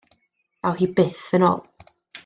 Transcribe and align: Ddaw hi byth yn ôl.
Ddaw 0.59 0.75
hi 0.79 0.87
byth 1.01 1.23
yn 1.39 1.47
ôl. 1.51 1.63